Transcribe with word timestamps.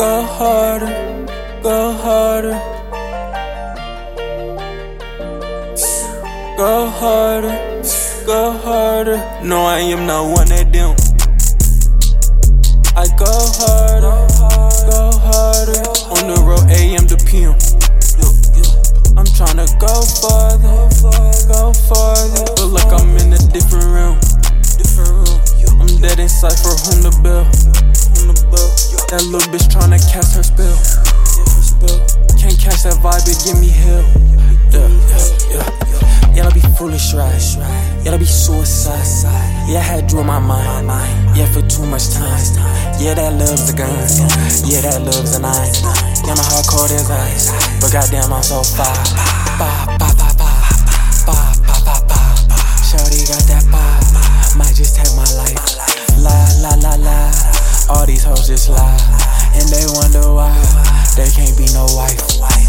Go 0.00 0.22
harder, 0.22 1.28
go 1.62 1.92
harder. 1.92 2.56
Go 6.56 6.86
harder, 6.88 7.52
go 8.24 8.50
harder. 8.64 9.18
No, 9.44 9.66
I 9.66 9.80
am 9.80 10.06
not 10.06 10.24
one 10.32 10.50
of 10.52 10.72
them. 10.72 10.96
I 12.96 13.04
go 13.20 13.28
harder, 13.60 14.16
go 14.88 15.10
harder. 15.20 15.84
On 16.16 16.32
the 16.32 16.40
road, 16.48 16.64
AM 16.70 17.06
to 17.08 17.16
PM. 17.28 17.52
I'm 19.18 19.28
tryna 19.36 19.68
go 19.76 20.00
farther, 20.24 20.88
go 21.52 21.74
farther. 21.74 22.48
But 22.56 22.68
like 22.72 22.90
I'm 22.90 23.18
in 23.18 23.34
a 23.34 23.38
different 23.52 23.84
room. 23.84 24.16
I'm 25.78 26.00
dead 26.00 26.20
inside 26.20 26.56
for 26.56 26.72
whom 26.88 27.02
the 27.02 27.12
bell. 27.22 27.39
Little 29.30 29.46
bitch 29.54 29.70
tryna 29.70 30.02
cast 30.10 30.34
her 30.34 30.42
spell. 30.42 30.74
Can't 32.34 32.58
catch 32.58 32.82
that 32.82 32.98
vibe, 32.98 33.22
it 33.30 33.38
give 33.46 33.62
me 33.62 33.70
hell. 33.70 34.02
Yeah, 34.74 34.90
yeah, 35.06 35.30
yeah. 35.54 36.34
Yeah, 36.34 36.42
that 36.50 36.54
be 36.54 36.58
foolish, 36.74 37.14
right? 37.14 37.38
Yeah, 38.02 38.10
that 38.10 38.18
be 38.18 38.26
suicide. 38.26 39.06
Yeah, 39.70 39.78
I 39.78 39.86
had 39.86 40.08
drew 40.10 40.24
my 40.24 40.40
mind. 40.42 40.90
Yeah, 41.38 41.46
for 41.54 41.62
too 41.62 41.86
much 41.86 42.10
time. 42.10 42.42
Yeah, 42.98 43.14
that 43.14 43.38
love's 43.38 43.70
a 43.70 43.76
gun. 43.78 43.94
Yeah, 44.66 44.82
that 44.82 44.98
love's 44.98 45.38
a 45.38 45.40
knife. 45.46 45.78
Yeah, 46.26 46.34
my 46.34 46.42
heart 46.50 46.66
cold 46.66 46.90
as 46.90 47.06
ice. 47.06 47.54
But 47.78 47.94
goddamn, 47.94 48.34
I'm 48.34 48.42
so 48.42 48.66
fire. 48.66 48.90
Ba, 49.62 49.94
ba, 49.94 50.10
ba, 50.10 50.26
ba. 50.34 50.50
Ba, 51.22 51.38
ba, 51.70 51.76
ba, 51.86 51.94
ba. 52.02 52.18
Shorty 52.82 53.30
got 53.30 53.46
that 53.46 53.62
vibe. 53.70 54.58
Might 54.58 54.74
just 54.74 54.98
take 54.98 55.09
Hoes 58.30 58.46
just 58.46 58.70
lie. 58.70 58.94
And 59.58 59.66
they 59.74 59.82
wonder 59.98 60.22
why 60.30 60.54
they 61.18 61.26
can't 61.34 61.50
be 61.58 61.66
no 61.74 61.90
wife. 61.98 62.22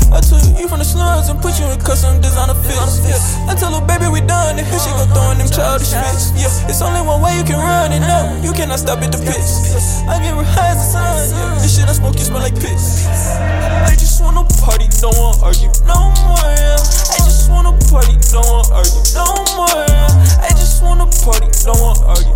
I 0.09 0.19
took 0.19 0.41
you 0.57 0.67
from 0.67 0.81
the 0.81 0.89
slums 0.89 1.29
and 1.29 1.37
put 1.37 1.55
you 1.61 1.69
in 1.69 1.77
custom 1.79 2.19
designer 2.19 2.57
fits. 2.65 3.37
I 3.45 3.53
tell 3.53 3.69
her, 3.77 3.85
baby, 3.85 4.09
we 4.09 4.25
done. 4.25 4.57
And 4.57 4.65
here 4.65 4.81
she 4.81 4.89
go 4.97 5.05
throwing 5.13 5.37
them 5.37 5.47
childish 5.47 5.93
fits. 5.93 6.33
Yeah, 6.33 6.49
it's 6.65 6.81
only 6.81 7.05
one 7.05 7.21
way 7.21 7.37
you 7.37 7.45
can 7.45 7.61
run 7.61 7.93
it. 7.93 8.01
No, 8.01 8.41
you 8.41 8.51
cannot 8.57 8.81
stop 8.81 9.05
at 9.05 9.13
the 9.13 9.21
piss. 9.21 10.01
I 10.09 10.17
get 10.17 10.33
high 10.33 10.73
as 10.73 10.81
the 10.81 10.87
sun. 10.97 11.29
Yeah, 11.29 11.61
this 11.61 11.77
shit 11.77 11.85
I 11.85 11.93
smoke, 11.93 12.17
you 12.17 12.25
smell 12.25 12.41
like 12.41 12.57
piss. 12.57 13.05
I 13.85 13.93
just 13.93 14.17
wanna 14.19 14.43
party, 14.65 14.89
don't 14.97 15.13
wanna 15.13 15.45
argue 15.45 15.69
no 15.85 16.09
more. 16.25 16.49
Yeah. 16.57 16.81
I 17.13 17.21
just 17.21 17.53
wanna 17.53 17.77
party, 17.87 18.17
don't 18.33 18.49
wanna 18.49 18.81
argue 18.81 19.05
no 19.13 19.29
more. 19.53 19.77
Yeah. 19.85 20.41
I 20.41 20.49
just 20.57 20.81
wanna 20.81 21.05
party, 21.21 21.47
don't 21.61 21.77
wanna 21.77 22.09
argue. 22.09 22.30